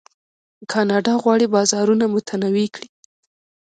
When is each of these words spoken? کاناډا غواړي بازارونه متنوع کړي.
کاناډا 0.71 1.13
غواړي 1.21 1.45
بازارونه 1.55 2.05
متنوع 2.15 2.67
کړي. 2.75 2.89